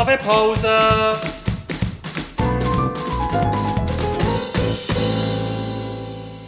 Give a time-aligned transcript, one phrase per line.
[0.00, 0.66] Kaffeepause!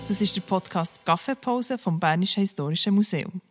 [0.08, 3.42] Das ist der Podcast Kaffeepause vom Bernischen Historischen Museum.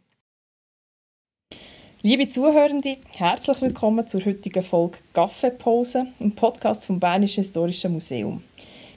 [2.02, 8.42] Liebe Zuhörende, herzlich willkommen zur heutigen Folge Kaffeepause, im Podcast vom Bernischen Historischen Museum.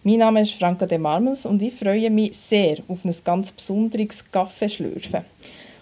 [0.04, 4.30] Mein Name ist Franka de Marmels und ich freue mich sehr auf ein ganz besonderes
[4.32, 5.26] Kaffeeschlürfen.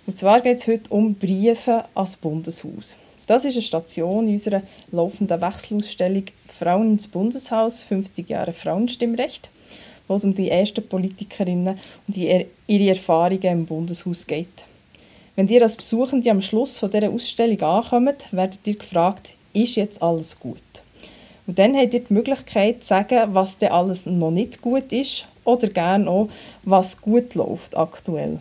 [0.05, 2.97] Und zwar geht es heute um Briefe ans Bundeshaus.
[3.33, 4.61] Das ist eine Station unserer
[4.91, 9.49] laufenden Wechselausstellung Frauen ins Bundeshaus, 50 Jahre Frauenstimmrecht,
[10.07, 14.65] wo es um die ersten Politikerinnen und ihre Erfahrungen im Bundeshaus geht.
[15.35, 20.03] Wenn ihr als Besuchende am Schluss von dieser Ausstellung ankommt, werdet ihr gefragt, ist jetzt
[20.03, 20.59] alles gut?
[21.47, 25.25] Und dann habt ihr die Möglichkeit zu sagen, was denn alles noch nicht gut ist
[25.45, 26.29] oder gerne auch,
[26.65, 28.41] was gut läuft aktuell.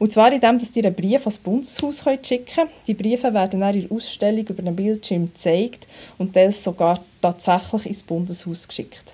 [0.00, 2.70] Und zwar indem, dass ihr einen Brief ans Bundeshaus schicken könnt.
[2.86, 5.86] Die Briefe werden dann in der Ausstellung über einen Bildschirm gezeigt
[6.16, 9.12] und das sogar tatsächlich ins Bundeshaus geschickt.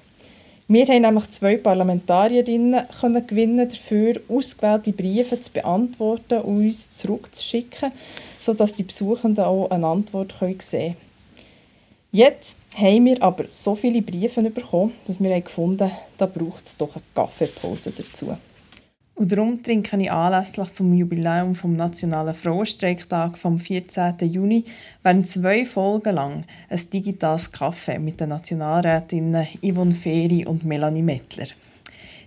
[0.68, 7.90] Wir haben nämlich zwei Parlamentarierinnen können gewinnen dafür, ausgewählte Briefe zu beantworten und uns zurückzuschicken,
[8.38, 10.96] sodass die Besuchenden auch eine Antwort sehen können.
[12.12, 16.76] Jetzt haben wir aber so viele Briefe bekommen, dass wir gefunden haben, da braucht es
[16.76, 18.36] doch eine Kaffeepause dazu.
[19.16, 24.16] Und darum trinke ich anlässlich zum Jubiläum vom Nationalen Frauenstreiktag vom 14.
[24.20, 24.64] Juni
[25.02, 31.46] während zwei Folgen lang ein digitales Kaffee mit den Nationalrätinnen Yvonne Feri und Melanie Mettler.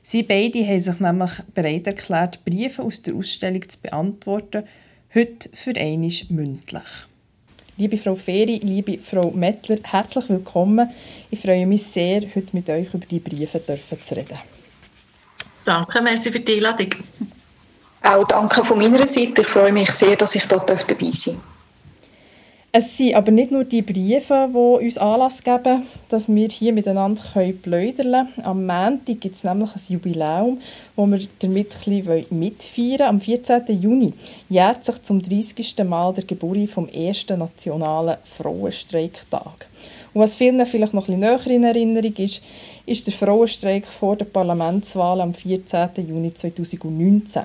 [0.01, 4.63] Sie beide haben sich nämlich bereit erklärt, Briefe aus der Ausstellung zu beantworten,
[5.13, 6.89] heute für einmal mündlich.
[7.77, 10.89] Liebe Frau Feri, liebe Frau Mettler, herzlich willkommen.
[11.29, 14.39] Ich freue mich sehr, heute mit euch über die Briefe zu reden.
[15.69, 16.95] Danke, merci für die Einladung.
[18.01, 19.41] Auch danke von meiner Seite.
[19.41, 21.43] Ich freue mich sehr, dass ich dort dabei sein darf.
[22.71, 27.21] Es sind aber nicht nur die Briefe, die uns Anlass geben, dass wir hier miteinander
[27.61, 28.27] plaudern können.
[28.43, 30.59] Am Montag gibt es nämlich ein Jubiläum,
[30.95, 33.79] wo wir damit ein bisschen mitfeiern Am 14.
[33.79, 34.13] Juni
[34.49, 35.75] jährt sich zum 30.
[35.83, 39.67] Mal der Geburt vom ersten nationalen Frauenstreiktag.
[40.13, 42.41] Und was vielen vielleicht noch ein bisschen näher in Erinnerung ist,
[42.89, 45.89] ist der Frauenstreik vor der Parlamentswahl am 14.
[46.07, 47.43] Juni 2019,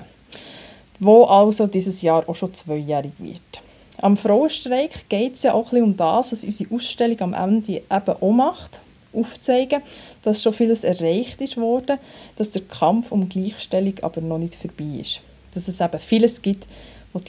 [0.99, 3.61] wo also dieses Jahr auch schon zweijährig wird.
[4.01, 7.83] Am Frauenstreik geht es ja auch ein um das, was unsere Ausstellung am Ende eben
[7.91, 8.79] auch macht,
[9.13, 9.83] aufzeigen,
[10.23, 11.99] dass schon vieles erreicht ist worden,
[12.37, 15.21] dass der Kampf um Gleichstellung aber noch nicht vorbei ist.
[15.53, 16.65] Dass es eben vieles gibt,
[17.13, 17.19] wo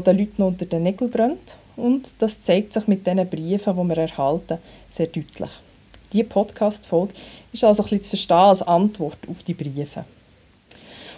[0.00, 3.88] den Leuten noch unter den Nägeln brennt und das zeigt sich mit diesen Briefen, die
[3.88, 4.58] wir erhalten,
[4.90, 5.50] sehr deutlich.
[6.12, 7.14] Diese Podcast-Folge
[7.52, 10.04] ist also ein bisschen zu verstehen als Antwort auf die Briefe.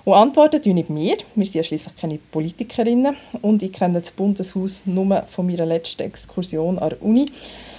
[0.05, 1.17] Und antworten tun nicht wir.
[1.35, 6.03] Wir sind ja schließlich keine Politikerinnen und ich kenne das Bundeshaus nur von meiner letzten
[6.03, 7.27] Exkursion an der Uni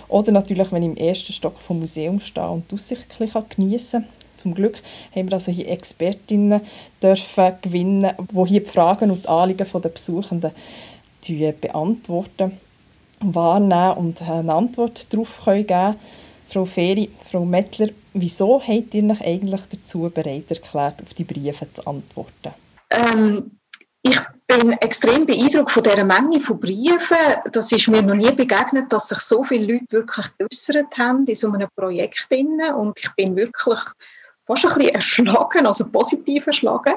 [0.09, 4.09] oder natürlich, wenn ich im ersten Stock vom Museum stehe und die Aussicht geniessen kann.
[4.37, 4.81] Zum Glück
[5.15, 6.61] haben wir also hier Expertinnen
[7.01, 10.51] dürfen gewinnen, die hier die Fragen und die Anliegen der Besuchenden
[11.61, 12.57] beantworten,
[13.19, 15.95] wahrnehmen und eine Antwort darauf geben können
[16.49, 21.67] Frau Feri, Frau Mettler, wieso habt ihr euch eigentlich dazu bereit erklärt, auf die Briefe
[21.73, 22.53] zu antworten?
[22.89, 23.51] Ähm,
[24.01, 27.17] ich bin extrem beeindruckt von dieser Menge von Briefen.
[27.51, 31.35] Das ist mir noch nie begegnet, dass sich so viele Leute wirklich geäußert haben in
[31.35, 32.27] so einem Projekt.
[32.31, 33.79] Und ich bin wirklich
[34.45, 36.93] fast ein bisschen erschlagen, also positiv erschlagen.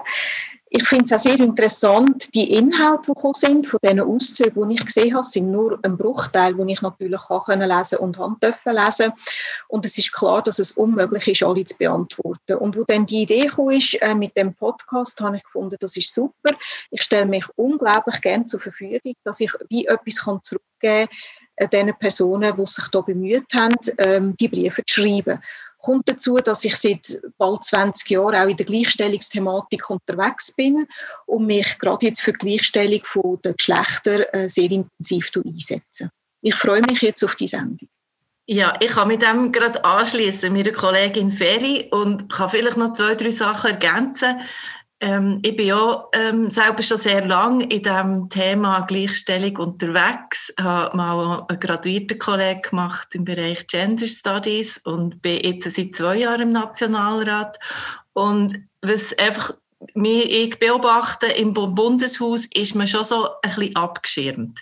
[0.73, 4.87] Ich finde es auch sehr interessant, die Inhalte, die sind, von diesen Auszügen, die ich
[4.87, 9.13] gesehen habe, sind nur ein Bruchteil, den ich natürlich auch lesen und haben dürfen lesen.
[9.67, 12.55] Und es ist klar, dass es unmöglich ist, alle zu beantworten.
[12.55, 15.97] Und wo dann die Idee kam, ist, äh, mit dem Podcast, habe ich gefunden, das
[15.97, 16.55] ist super.
[16.93, 21.09] Ich stelle mich unglaublich gern zur Verfügung, dass ich wie etwas zurückgeben kann,
[21.57, 25.41] äh, den Personen, die sich da bemüht haben, ähm, die Briefe zu schreiben
[25.83, 30.87] kommt dazu, dass ich seit bald 20 Jahren auch in der Gleichstellungsthematik unterwegs bin
[31.27, 33.03] und mich gerade jetzt für die Gleichstellung
[33.43, 36.11] der Geschlechter äh, sehr intensiv einsetze.
[36.43, 37.89] Ich freue mich jetzt auf die Sendung.
[38.47, 43.15] Ja, ich kann mit dem gerade anschließen, meine Kollegin Ferry, und kann vielleicht noch zwei,
[43.15, 44.41] drei Sachen ergänzen.
[45.01, 50.53] Ähm, ich bin ja ähm, selber schon sehr lange in dem Thema Gleichstellung unterwegs.
[50.57, 55.97] Ich habe mal einen graduierten Kollegen gemacht im Bereich Gender Studies und bin jetzt seit
[55.97, 57.59] zwei Jahren im Nationalrat.
[58.13, 59.55] Und was einfach
[59.95, 64.61] ich beobachte, im Bundeshaus ist man schon so ein bisschen abgeschirmt.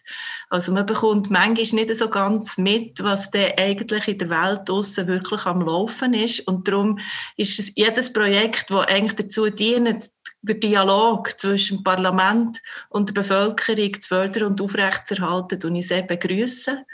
[0.49, 5.09] Also man bekommt manchmal nicht so ganz mit, was da eigentlich in der Welt draussen
[5.09, 6.47] wirklich am Laufen ist.
[6.47, 7.01] Und darum
[7.37, 10.11] ist es jedes Projekt, das eigentlich dazu dient,
[10.43, 12.59] den Dialog zwischen dem Parlament
[12.89, 16.85] und der Bevölkerung zu fördern und aufrechtzuerhalten, und ich sehr begrüßen.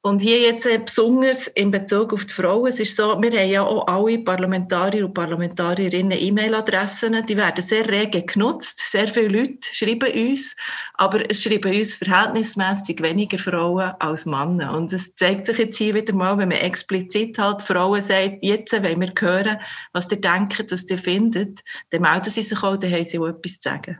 [0.00, 3.50] Und hier jetzt äh, besonders in Bezug auf die Frauen, es ist so, wir haben
[3.50, 9.58] ja auch alle Parlamentarier und Parlamentarierinnen E-Mail-Adressen, die werden sehr rege genutzt, sehr viele Leute
[9.72, 10.54] schreiben uns,
[10.94, 14.76] aber es schreiben uns verhältnismäßig weniger Frauen als Männer.
[14.76, 18.72] Und es zeigt sich jetzt hier wieder mal, wenn man explizit halt Frauen sagt, jetzt
[18.72, 19.58] wollen wir hören,
[19.92, 23.26] was ihr denkt, was ihr findet, dann melden sie sich auch, dann haben sie auch
[23.26, 23.98] etwas zu sagen.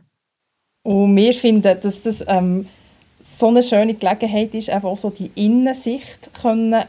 [0.83, 2.67] Und wir finden, dass das ähm,
[3.39, 6.29] so eine schöne Gelegenheit ist, einfach auch so die Innensicht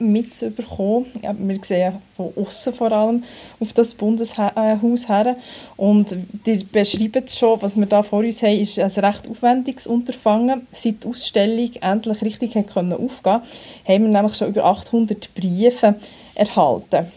[0.01, 1.07] mitzubekommen.
[1.23, 3.23] Wir sehen von außen vor allem
[3.61, 5.37] auf das Bundeshaus her.
[5.77, 10.67] Und die beschreiben schon, was wir da vor uns haben, ist ein recht aufwendiges Unterfangen.
[10.73, 13.43] Seit die Ausstellung endlich richtig hat können aufgehen
[13.87, 15.95] haben wir nämlich schon über 800 Briefe
[16.35, 17.13] erhalten.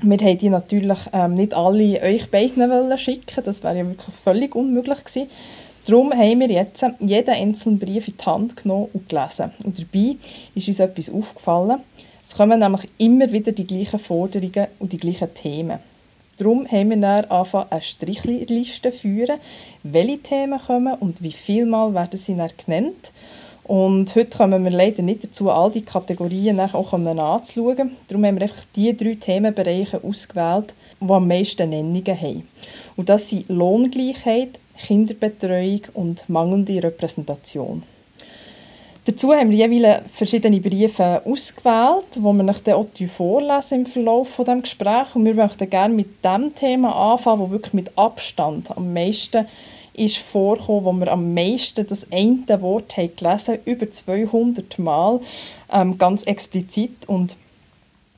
[0.00, 4.54] Wir haben die natürlich ähm, nicht alle euch beiden schicken das wäre ja wirklich völlig
[4.56, 5.28] unmöglich gewesen.
[5.86, 9.50] Darum haben wir jetzt jeden einzelnen Brief in die Hand genommen und gelesen.
[9.64, 10.16] Und dabei
[10.54, 11.80] ist uns etwas aufgefallen.
[12.24, 15.80] Es kommen nämlich immer wieder die gleichen Forderungen und die gleichen Themen.
[16.38, 19.38] Darum haben wir dann angefangen, eine Strichliste führen,
[19.82, 23.12] welche Themen kommen und wie viel Mal werden sie dann genannt.
[23.64, 27.96] Und heute kommen wir leider nicht dazu, all die Kategorien auch anzuschauen.
[28.08, 32.48] Darum haben wir einfach die drei Themenbereiche ausgewählt, die am meisten Nennungen haben.
[32.96, 37.82] Und das sind Lohngleichheit, Kinderbetreuung und mangelnde Repräsentation.
[39.04, 44.28] Dazu haben wir jeweils verschiedene Briefe ausgewählt, die wir euch dann auch vorlesen im Verlauf
[44.28, 45.14] von dem Gespräch.
[45.14, 49.46] Und wir möchten gerne mit dem Thema anfangen, wo wirklich mit Abstand am meisten
[49.94, 55.20] ist vorgekommen, wo wir am meisten das eine Wort haben gelesen über 200 Mal,
[55.72, 57.36] ähm, ganz explizit und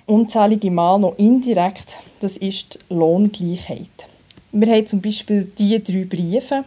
[0.06, 1.96] unzählige Mal noch indirekt.
[2.20, 4.13] Das ist die Lohngleichheit.
[4.56, 6.64] Wir haben zum Beispiel die drei Briefe.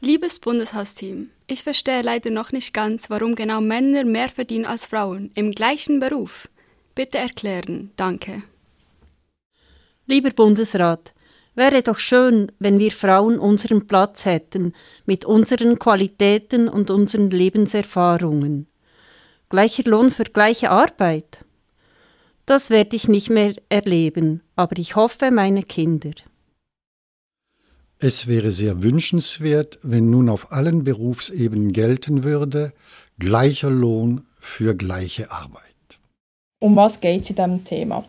[0.00, 5.32] Liebes Bundeshausteam, ich verstehe leider noch nicht ganz, warum genau Männer mehr verdienen als Frauen
[5.34, 6.48] im gleichen Beruf.
[6.94, 8.44] Bitte erklären, danke.
[10.06, 11.14] Lieber Bundesrat,
[11.56, 14.72] wäre doch schön, wenn wir Frauen unseren Platz hätten,
[15.04, 18.68] mit unseren Qualitäten und unseren Lebenserfahrungen.
[19.48, 21.44] Gleicher Lohn für gleiche Arbeit.
[22.46, 26.12] Das werde ich nicht mehr erleben, aber ich hoffe meine Kinder.
[27.98, 32.72] Es wäre sehr wünschenswert, wenn nun auf allen Berufsebenen gelten würde,
[33.18, 35.62] gleicher Lohn für gleiche Arbeit.
[36.58, 38.04] Um was geht es in diesem Thema?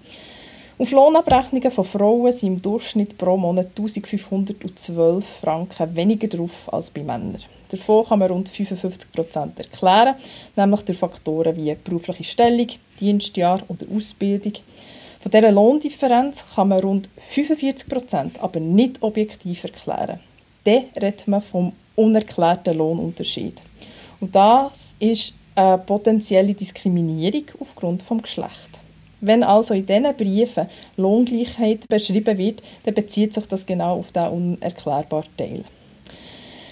[0.77, 7.01] Auf Lohnabrechnungen von Frauen sind im Durchschnitt pro Monat 1512 Franken weniger drauf als bei
[7.01, 7.37] Männern.
[7.69, 10.15] Davon kann man rund 55 Prozent erklären,
[10.55, 12.67] nämlich durch Faktoren wie berufliche Stellung,
[12.99, 14.53] Dienstjahr oder Ausbildung,
[15.25, 20.19] von dieser Lohndifferenz kann man rund 45 Prozent aber nicht objektiv erklären.
[20.65, 23.59] Dann redet man vom unerklärten Lohnunterschied.
[24.19, 28.79] Und das ist eine potenzielle Diskriminierung aufgrund des Geschlechts.
[29.19, 34.29] Wenn also in diesen Briefen Lohngleichheit beschrieben wird, dann bezieht sich das genau auf diesen
[34.29, 35.63] unerklärbaren Teil.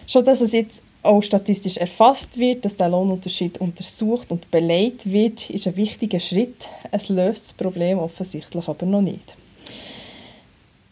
[0.05, 5.49] Schon dass es jetzt auch statistisch erfasst wird, dass der Lohnunterschied untersucht und beleidigt wird,
[5.49, 6.67] ist ein wichtiger Schritt.
[6.91, 9.35] Es löst das Problem offensichtlich aber noch nicht.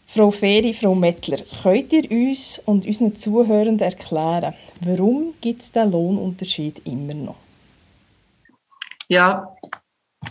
[0.06, 5.90] Frau Feri, Frau Mettler, könnt ihr uns und unseren Zuhörenden erklären, warum gibt es den
[5.90, 7.36] Lohnunterschied immer noch?
[9.08, 9.56] Ja,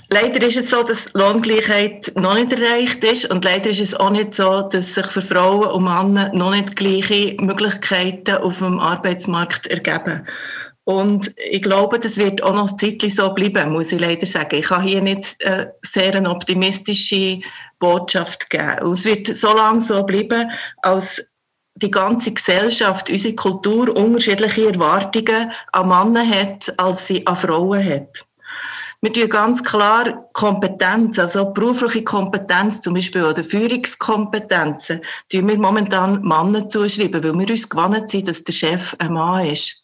[0.10, 4.10] Leider ist es so, dass Lohngleichheit noch nicht erreicht ist und leider ist es auch
[4.10, 9.68] nicht so, dass sich für Frauen und Männer noch nicht gleiche Möglichkeiten auf dem Arbeitsmarkt
[9.68, 10.28] ergeben.
[10.84, 14.56] Und ich glaube, das wird auch noch ein Zeitchen so bleiben, muss ich leider sagen.
[14.56, 17.40] Ich kann hier nicht äh, sehr eine optimistische
[17.80, 18.80] Botschaft geben.
[18.82, 21.32] Und es wird so lange so bleiben, als
[21.76, 28.26] die ganze Gesellschaft, unsere Kultur unterschiedliche Erwartungen an Männer hat, als sie an Frauen hat.
[29.04, 36.22] Wir tun ganz klar Kompetenz, also berufliche Kompetenz zum Beispiel oder Führungskompetenzen, tun wir momentan
[36.22, 39.81] Männern zuschreiben, weil wir uns gewohnt sind, dass der Chef ein Mann ist.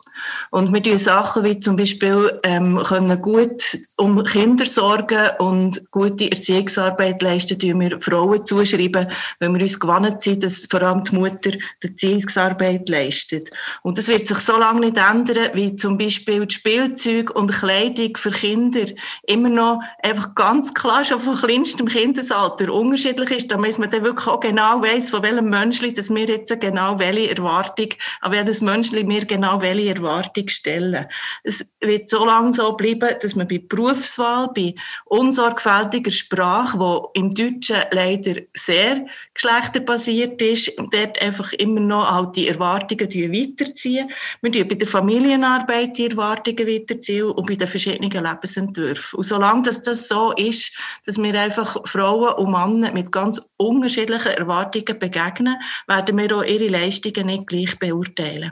[0.50, 6.32] Und wir tun Sachen wie zum Beispiel ähm, können gut um Kinder sorgen und gute
[6.32, 11.16] Erziehungsarbeit leisten, tun wir Frauen zuschreiben, weil wir uns gewohnt sind, dass vor allem die
[11.16, 13.50] Mutter die Erziehungsarbeit leistet.
[13.84, 18.16] Und das wird sich so lange nicht ändern, wie zum Beispiel die Spielzeug und Kleidung
[18.16, 18.86] für Kinder
[19.24, 24.28] immer noch einfach ganz klar schon von kleinstem Kindesalter unterschiedlich ist, damit man dann wirklich
[24.28, 27.90] auch genau weiß, von welchem Menschen, dass wir jetzt genau welche Erwartung,
[28.22, 31.06] an welches Menschen wir genau welche Erwartung Erwartung stellen.
[31.44, 34.74] Es wird so lange so bleiben, dass man bei Berufswahl, bei
[35.06, 42.48] unsorgfältiger Sprache, wo im Deutschen leider sehr geschlechterbasiert ist, dort einfach immer noch halt die
[42.48, 44.10] Erwartungen weiterziehen.
[44.42, 49.18] Wir tun bei der Familienarbeit die Erwartungen weiterziehen und bei den verschiedenen Lebensentwürfen.
[49.18, 50.74] Und solange das, das so ist,
[51.06, 56.68] dass wir einfach Frauen und Männer mit ganz unterschiedlichen Erwartungen begegnen, werden wir auch ihre
[56.68, 58.52] Leistungen nicht gleich beurteilen.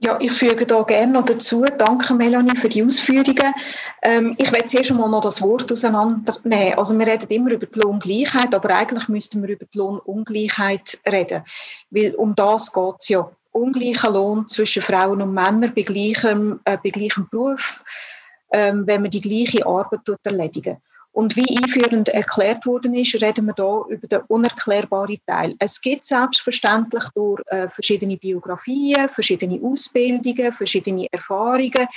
[0.00, 1.64] Ja, ich füge da gerne noch dazu.
[1.76, 3.52] Danke, Melanie, für die Ausführungen.
[4.00, 6.78] Ähm, ich werde zuerst einmal noch das Wort auseinandernehmen.
[6.78, 11.42] Also wir reden immer über die Lohngleichheit, aber eigentlich müssten wir über die Lohnungleichheit reden.
[11.90, 13.28] Weil um das geht es ja.
[13.50, 17.82] Ungleicher Lohn zwischen Frauen und Männern bei gleichem, äh, bei gleichem Beruf,
[18.52, 20.76] ähm, wenn man die gleiche Arbeit erledigen
[21.18, 25.56] und wie einführend erklärt worden ist, reden wir hier über den unerklärbaren Teil.
[25.58, 31.88] Es gibt selbstverständlich durch äh, verschiedene Biografien, verschiedene Ausbildungen, verschiedene Erfahrungen,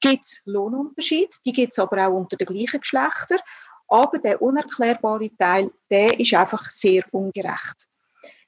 [0.00, 3.40] gibt es Lohnunterschiede, die gibt es aber auch unter den gleichen Geschlechtern.
[3.88, 7.86] Aber der unerklärbare Teil, der ist einfach sehr ungerecht.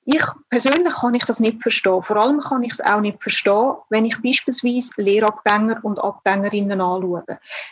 [0.06, 2.02] Ich persönlich kann ich das nicht verstehen.
[2.02, 7.24] Vor allem kann ich es auch nicht verstehen, wenn ich beispielsweise Lehrabgänger und Abgängerinnen anschaue.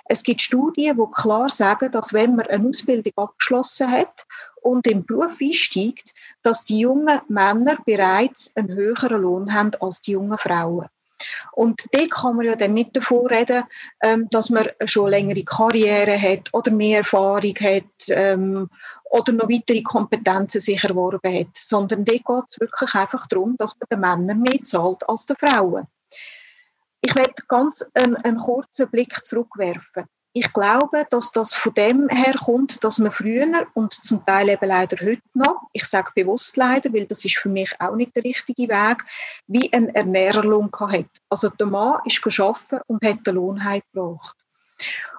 [0.07, 4.27] Es gibt Studien, die klar sagen, dass wenn man eine Ausbildung abgeschlossen hat
[4.63, 10.13] und im Beruf einsteigt, dass die jungen Männer bereits einen höheren Lohn haben als die
[10.13, 10.89] jungen Frauen.
[11.53, 13.65] Und dort kann man ja dann nicht davon reden,
[14.03, 18.69] ähm, dass man schon längere Karriere hat oder mehr Erfahrung hat ähm,
[19.05, 23.77] oder noch weitere Kompetenzen sich erworben hat, sondern dort geht es wirklich einfach darum, dass
[23.77, 25.87] man den Männern mehr zahlt als den Frauen.
[27.01, 30.05] Ich werde ganz einen, einen kurzen Blick zurückwerfen.
[30.35, 34.67] Ich glaube, dass das von dem her kommt, dass man früher und zum Teil eben
[34.67, 38.25] leider heute noch, ich sage bewusst leider, weil das ist für mich auch nicht der
[38.25, 39.05] richtige Weg,
[39.47, 41.05] wie ein Ernährerlohn hat.
[41.29, 44.37] Also der Mann ist geschaffen und hat den Lohn heimgebracht.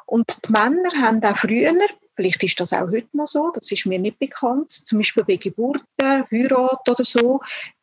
[0.08, 1.74] Und die Männer haben auch früher,
[2.13, 5.36] vielleicht ist das auch heute noch so, das ist mir nicht bekannt, zum Beispiel bei
[5.36, 5.86] Geburten,
[6.32, 7.39] Heirat oder so,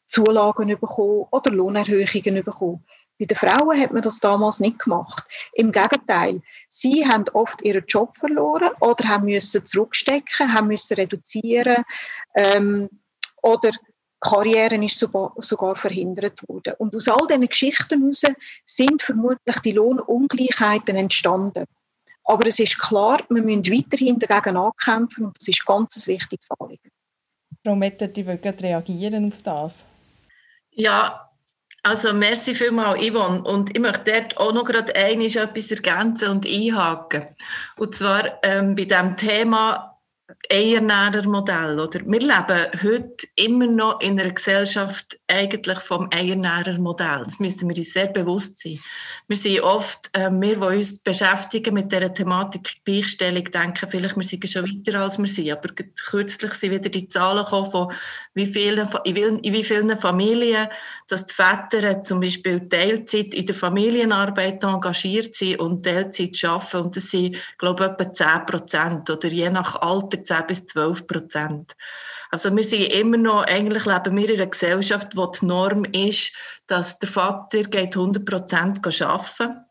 [0.09, 2.85] Zulagen bekommen oder Lohnerhöhungen bekommen.
[3.21, 5.25] Bei den Frauen hat man das damals nicht gemacht.
[5.53, 11.85] Im Gegenteil, sie haben oft ihren Job verloren oder haben müssen zurückstecken, haben müssen reduzieren
[12.35, 12.89] ähm,
[13.43, 13.73] oder
[14.21, 16.75] Karrieren ist sogar, sogar verhindert worden.
[16.79, 18.25] Und aus all diesen Geschichten heraus
[18.65, 21.65] sind vermutlich die Lohnungleichheiten entstanden.
[22.25, 26.49] Aber es ist klar, wir müssen weiterhin dagegen ankämpfen und das ist ganz ein wichtiges
[26.59, 26.91] Anliegen.
[27.65, 29.85] Frau Metter, die reagieren auf das.
[30.71, 31.30] Ja,
[31.83, 33.43] also merci vielmals, Yvonne.
[33.43, 37.27] Und ich möchte dort auch noch gerade etwas ergänzen und einhaken.
[37.77, 39.91] Und zwar ähm, bei dem Thema
[40.49, 41.79] Eiernährermodell.
[41.79, 42.01] Oder?
[42.07, 47.25] Wir leben heute immer noch in einer Gesellschaft eigentlich vom Eiernährermodell.
[47.25, 48.79] Das müssen wir uns sehr bewusst sein.
[49.29, 54.25] Wir sind oft, äh, wir, die uns beschäftigen mit der Thematik Gleichstellung, denken vielleicht, wir
[54.25, 55.51] sind schon weiter als wir sind.
[55.51, 57.93] Aber kürzlich sind wieder die Zahlen gekommen von
[58.35, 60.69] wie vielen, in wie vielen Familien,
[61.09, 66.77] dass die Väter zum Beispiel Teilzeit in der Familienarbeit engagiert sind und Teilzeit arbeiten.
[66.85, 71.07] Und das sind, glaube ich, etwa 10 Prozent oder je nach Alter 10 bis 12
[71.07, 71.77] Prozent.
[72.31, 76.33] Also wir sind immer noch, eigentlich leben wir in einer Gesellschaft, wo die Norm ist,
[76.69, 79.70] dass der Vater geht 100 Prozent arbeiten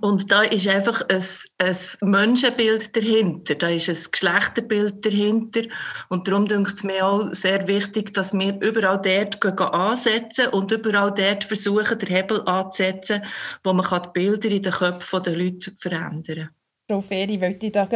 [0.00, 1.24] und da ist einfach ein,
[1.58, 5.62] ein Menschenbild dahinter, da ist ein Geschlechterbild dahinter.
[6.08, 11.12] Und darum denke es mir auch sehr wichtig, dass wir überall dort ansetzen und überall
[11.12, 13.24] dort versuchen, den Hebel anzusetzen,
[13.64, 16.50] wo man die Bilder in den Köpfen der Leute verändern kann.
[16.88, 17.88] Frau Feri, wollte ich da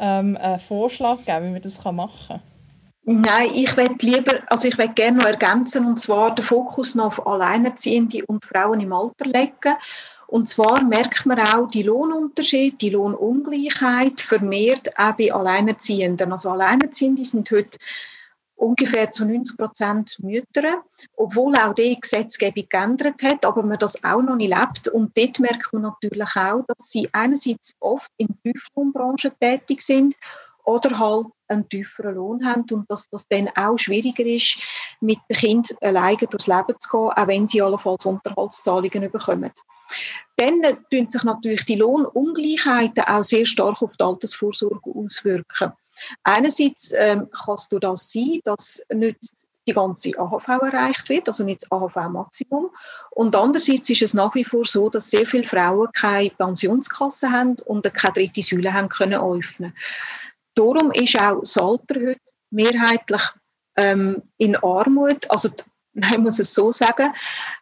[0.00, 2.42] ähm, einen Vorschlag geben, wie man das machen kann?
[3.04, 7.06] Nein, ich würde lieber, also ich würde gerne noch ergänzen, und zwar den Fokus noch
[7.18, 9.74] auf Alleinerziehende und Frauen im Alter legen.
[10.30, 16.30] Und zwar merkt man auch die Lohnunterschiede, die Lohnungleichheit vermehrt auch bei Alleinerziehenden.
[16.30, 17.76] Also Alleinerziehende sind heute
[18.54, 20.84] ungefähr zu 90 Prozent Mütter,
[21.16, 24.86] obwohl auch die Gesetzgebung geändert hat, aber man das auch noch nicht lebt.
[24.86, 30.14] Und dort merkt man natürlich auch, dass sie einerseits oft in der Tieflohnbranche tätig sind
[30.62, 34.60] oder halt einen tieferen Lohn haben und dass das dann auch schwieriger ist,
[35.00, 39.50] mit dem Kind alleine durchs Leben zu gehen, auch wenn sie allenfalls Unterhaltszahlungen bekommen.
[40.36, 45.72] Dann tun sich natürlich die Lohnungleichheiten auch sehr stark auf die Altersvorsorge auswirken.
[46.24, 49.18] Einerseits ähm, kann es durch das sein, dass nicht
[49.68, 52.70] die ganze AHV erreicht wird, also nicht das AHV-Maximum.
[53.10, 57.56] Und andererseits ist es nach wie vor so, dass sehr viele Frauen keine Pensionskasse haben
[57.66, 59.74] und keine dritte Säule haben können öffnen.
[60.54, 62.16] Darum ist auch das Alter heute
[62.50, 63.22] mehrheitlich
[63.76, 65.62] ähm, in Armut, also die
[65.94, 67.12] Nein, ich muss es so sagen.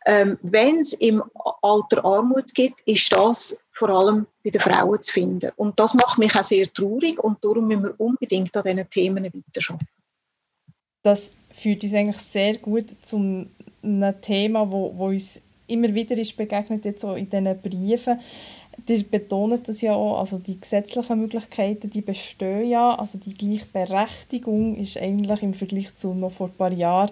[0.05, 1.23] Ähm, Wenn es im
[1.63, 5.51] Alter Armut gibt, ist das vor allem bei den Frauen zu finden.
[5.57, 9.25] Und das macht mich auch sehr traurig und darum müssen wir unbedingt an diesen Themen
[9.25, 9.89] weiterarbeiten.
[11.03, 13.47] Das führt uns eigentlich sehr gut zu
[13.83, 18.21] einem Thema, wo, wo uns immer wieder ist begegnet jetzt so in diesen Briefen.
[18.87, 24.77] Die betonen das ja auch, also die gesetzlichen Möglichkeiten, die bestehen ja, also die Gleichberechtigung
[24.77, 27.11] ist eigentlich im Vergleich zu noch vor ein paar Jahren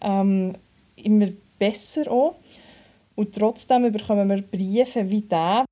[0.00, 0.54] ähm,
[0.96, 2.36] immer besser auch.
[3.14, 5.64] Und trotzdem bekommen wir Briefe wie der.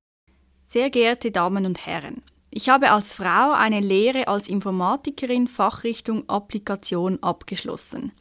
[0.65, 7.21] Sehr geehrte Damen und Herren, ich habe als Frau eine Lehre als Informatikerin Fachrichtung Applikation
[7.21, 8.11] abgeschlossen.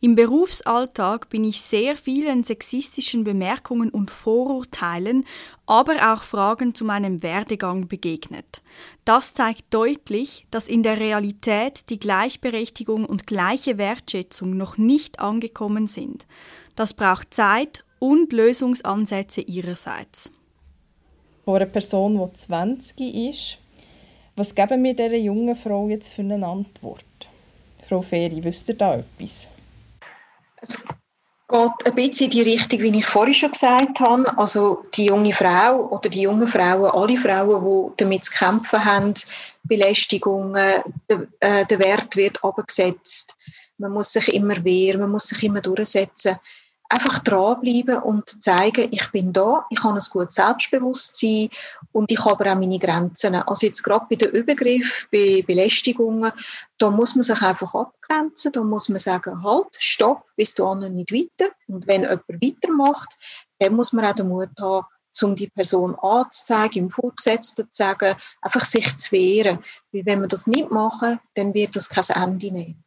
[0.00, 5.24] Im Berufsalltag bin ich sehr vielen sexistischen Bemerkungen und Vorurteilen,
[5.66, 8.62] aber auch Fragen zu meinem Werdegang begegnet.
[9.04, 15.88] Das zeigt deutlich, dass in der Realität die Gleichberechtigung und gleiche Wertschätzung noch nicht angekommen
[15.88, 16.28] sind.
[16.76, 20.30] Das braucht Zeit und Lösungsansätze ihrerseits.
[21.44, 23.58] Vor einer Person, die 20 ist,
[24.36, 27.02] was geben wir dieser jungen Frau jetzt für eine Antwort?
[27.88, 29.48] Frau Feri, wisst ihr da etwas?
[30.60, 34.38] Es geht ein bisschen in die Richtung, wie ich vorhin schon gesagt habe.
[34.38, 39.14] Also die junge Frau oder die jungen Frauen, alle Frauen, die damit zu kämpfen haben,
[39.64, 43.36] Belästigungen, der, äh, Wert wird abgesetzt.
[43.78, 46.38] Man muss sich immer wehren, man muss sich immer durchsetzen
[46.88, 51.50] einfach dranbleiben und zeigen, ich bin da, ich habe ein gutes Selbstbewusstsein
[51.92, 53.34] und ich habe auch meine Grenzen.
[53.34, 56.32] Also jetzt gerade bei den Übergriffen, bei Belästigungen,
[56.78, 61.12] da muss man sich einfach abgrenzen, da muss man sagen, halt, stopp, bis du nicht
[61.12, 61.50] weiter.
[61.66, 63.16] Und wenn jemand weitermacht,
[63.58, 64.86] dann muss man auch den Mut haben,
[65.22, 69.58] um die Person anzuzeigen, im Vorgesetzten zu sagen, einfach sich zu wehren.
[69.92, 72.84] Weil wenn wir das nicht machen, dann wird das kein Ende nehmen.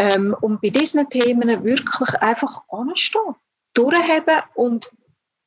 [0.00, 3.34] Ähm, und bei diesen Themen wirklich einfach anstehen,
[3.74, 4.90] durchheben und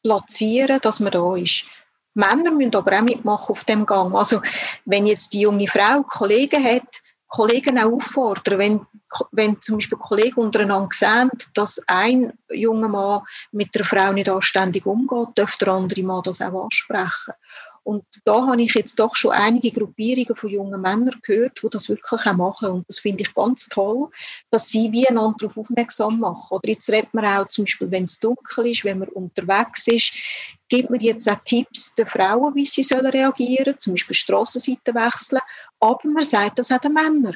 [0.03, 1.65] platzieren, dass man da ist.
[2.13, 4.13] Männer müssen aber auch mitmachen auf dem Gang.
[4.13, 4.43] Also,
[4.85, 8.85] wenn jetzt die junge Frau Kollegen hat, Kollegen auch auffordern, wenn,
[9.31, 14.85] wenn zum Beispiel Kollegen untereinander sehen, dass ein junger Mann mit der Frau nicht anständig
[14.85, 17.33] umgeht, dürfte der andere Mann das auch ansprechen.
[17.83, 21.89] Und da habe ich jetzt doch schon einige Gruppierungen von jungen Männern gehört, die das
[21.89, 22.69] wirklich auch machen.
[22.69, 24.09] Und das finde ich ganz toll,
[24.51, 26.55] dass sie wie einander darauf aufmerksam machen.
[26.55, 30.13] Oder jetzt redet man auch zum Beispiel, wenn es dunkel ist, wenn man unterwegs ist,
[30.69, 35.41] gibt man jetzt auch Tipps den Frauen, wie sie sollen reagieren, zum Beispiel Strassenseite wechseln.
[35.79, 37.35] Aber man sagt das auch den Männern.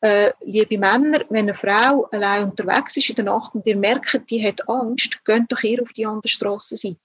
[0.00, 4.20] Äh, liebe Männer, wenn eine Frau allein unterwegs ist in der Nacht und ihr merkt,
[4.30, 6.98] die hat Angst, geht doch ihr auf die andere Strassenseite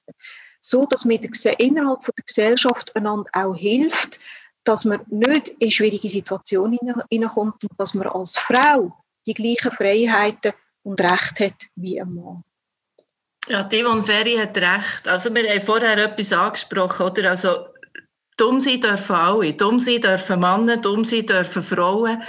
[0.61, 4.19] so dass man innerhalb der Gesellschaft einander auch hilft,
[4.63, 8.95] dass man nicht in schwierige Situationen hineinkommt und dass man als Frau
[9.25, 12.43] die gleichen Freiheiten und Rechte hat wie ein Mann.
[13.47, 15.07] Ja, Yvonne Ferry hat recht.
[15.07, 17.31] Also wir haben vorher etwas angesprochen, oder?
[17.31, 17.67] Also
[18.37, 19.53] dumm sein dürfen alle.
[19.53, 22.21] Dumm sein dürfen Männer, dumm sein dürfen Frauen.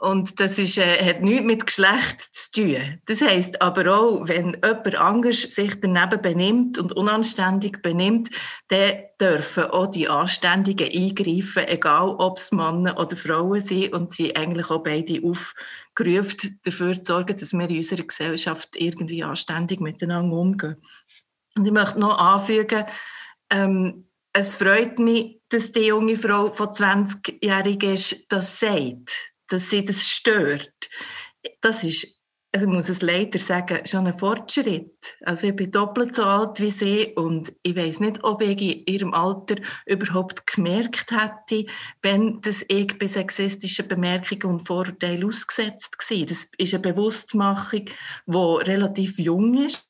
[0.00, 3.00] Und das ist, äh, hat nichts mit Geschlecht zu tun.
[3.06, 8.30] Das heisst aber auch, wenn jemand anders sich daneben benimmt und unanständig benimmt,
[8.68, 14.36] dann dürfen auch die Anständigen eingreifen, egal ob es Männer oder Frauen sind und sie
[14.36, 20.36] eigentlich auch beide aufgerufen, dafür zu sorgen, dass wir in unserer Gesellschaft irgendwie anständig miteinander
[20.36, 20.76] umgehen.
[21.56, 22.84] Und ich möchte noch anfügen,
[23.50, 29.84] ähm, es freut mich, dass die junge Frau von 20-jährig ist, das sagt dass sie
[29.84, 30.88] das stört,
[31.60, 32.20] das ist,
[32.52, 35.16] also ich muss es leider sagen, schon ein Fortschritt.
[35.22, 38.84] Also ich bin doppelt so alt wie sie und ich weiß nicht, ob ich in
[38.86, 39.56] ihrem Alter
[39.86, 41.70] überhaupt gemerkt hätte,
[42.02, 46.26] wenn das ich bei sexistischen Bemerkungen und Vorurteilen ausgesetzt war.
[46.26, 47.84] Das ist eine Bewusstmachung,
[48.26, 49.88] die relativ jung ist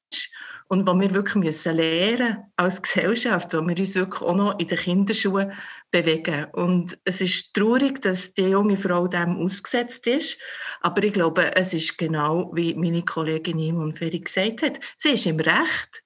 [0.68, 4.68] und wo wir wirklich müssen lernen als Gesellschaft, wo wir uns wirklich auch noch in
[4.68, 5.52] den Kinderschuhen
[5.90, 6.46] bewegen.
[6.52, 10.38] Und es ist traurig, dass die junge Frau dem ausgesetzt ist,
[10.80, 15.26] aber ich glaube, es ist genau, wie meine Kollegin Imon Ferry gesagt hat, sie ist
[15.26, 16.04] im Recht.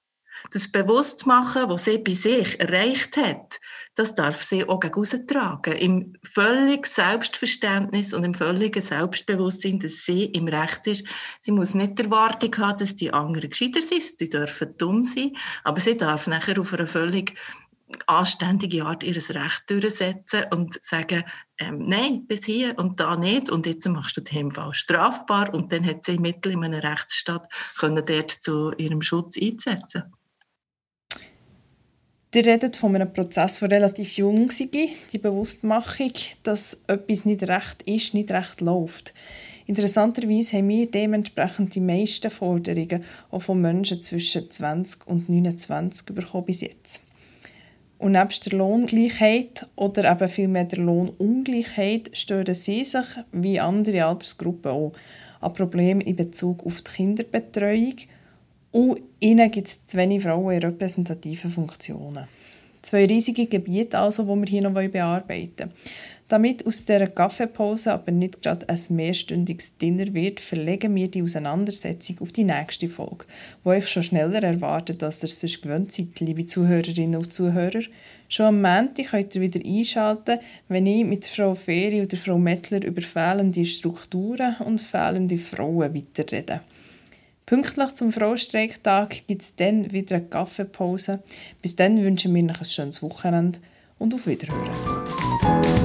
[0.51, 3.59] Das Bewusstmachen, was sie bei sich erreicht hat,
[3.95, 5.73] das darf sie auch gegen tragen.
[5.73, 11.05] Im völligen Selbstverständnis und im völligen Selbstbewusstsein, dass sie im Recht ist.
[11.41, 14.19] Sie muss nicht die Erwartung haben, dass die anderen gescheiter sind.
[14.19, 15.37] Die dürfen dumm sein.
[15.63, 17.35] Aber sie darf nachher auf einer völlig
[18.07, 21.23] anständige Art ihr Recht durchsetzen und sagen,
[21.59, 25.71] ähm, nein, bis hier und da nicht und jetzt machst du den Fall strafbar und
[25.71, 30.11] dann hat sie Mittel in einem Rechtsstaat können dort zu ihrem Schutz einsetzen.
[32.35, 37.83] Ihr redet von einem Prozess, der relativ jung war, die Bewusstmachung, dass etwas nicht recht
[37.83, 39.13] ist, nicht recht läuft.
[39.67, 46.45] Interessanterweise haben wir dementsprechend die meisten Forderungen auch von Menschen zwischen 20 und 29 bekommen
[46.45, 47.01] bis jetzt.
[47.99, 54.71] Und nebst der Lohngleichheit oder eben vielmehr der Lohnungleichheit stören sie sich, wie andere Altersgruppen
[54.71, 54.93] auch,
[55.39, 57.97] an Problemen in Bezug auf die Kinderbetreuung
[58.73, 62.27] und ihnen gibt es zu wenig Frauen in repräsentativen Funktionen.
[62.81, 65.71] Zwei riesige Gebiete also, die wir hier noch bearbeiten wollen.
[66.27, 72.17] Damit aus dieser Kaffeepause aber nicht gerade ein mehrstündiges Dinner wird, verlegen wir die Auseinandersetzung
[72.21, 73.25] auf die nächste Folge,
[73.63, 77.81] wo ich schon schneller erwartet, als ihr es sonst gewöhnt seid, liebe Zuhörerinnen und Zuhörer.
[78.29, 82.83] Schon am Montag könnt ihr wieder einschalten, wenn ich mit Frau Feri oder Frau Mettler
[82.83, 86.61] über fehlende Strukturen und fehlende Frauen weiterrede.
[87.45, 91.21] Pünktlich zum Frauenstreiktag gibt es dann wieder eine Kaffeepause.
[91.61, 93.59] Bis dann wünschen wir euch ein schönes Wochenende
[93.99, 95.82] und auf Wiederhören.